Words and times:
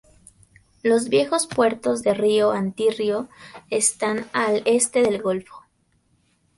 Los 0.81 1.09
viejos 1.09 1.45
puertos 1.45 2.01
de 2.01 2.15
Río-Antírrio 2.15 3.29
están 3.69 4.25
al 4.33 4.63
este 4.65 5.03
del 5.03 5.21
golfo. 5.21 5.63